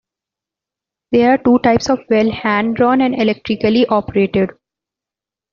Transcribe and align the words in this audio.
There 1.11 1.31
are 1.31 1.37
two 1.37 1.59
types 1.59 1.87
of 1.87 1.99
well; 2.09 2.31
hand 2.31 2.75
drawn 2.75 3.01
and 3.01 3.13
electrically 3.21 3.85
operated. 3.85 4.49